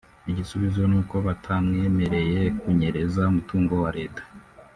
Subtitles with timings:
[0.31, 4.21] Igisubizo n’uko batamwemereye kunyereza umutungo wa Leta